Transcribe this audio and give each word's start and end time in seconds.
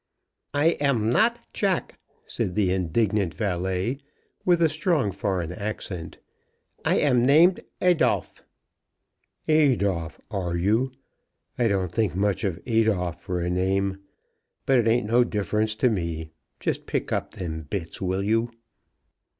"I 0.55 0.69
am 0.89 1.11
not 1.11 1.37
Jack," 1.53 1.99
said 2.25 2.55
the 2.55 2.71
indignant 2.71 3.35
valet, 3.35 3.99
with 4.43 4.59
a 4.63 4.67
strong 4.67 5.11
foreign 5.11 5.51
accent. 5.51 6.17
"I 6.83 6.97
am 6.97 7.21
named 7.23 7.59
Adolphe." 7.79 8.41
"Adolphe, 9.47 10.19
are 10.31 10.57
you? 10.57 10.91
I 11.59 11.67
don't 11.67 11.91
think 11.91 12.15
much 12.15 12.43
of 12.43 12.59
Adolphe 12.65 13.21
for 13.21 13.41
a 13.41 13.49
name; 13.51 13.99
but 14.65 14.79
it 14.79 14.87
ain't 14.87 15.05
no 15.05 15.23
difference 15.23 15.75
to 15.75 15.89
me. 15.91 16.31
Just 16.59 16.87
pick 16.87 17.11
up 17.11 17.35
them 17.35 17.67
bits; 17.69 18.01
will 18.01 18.23
you?" 18.23 18.49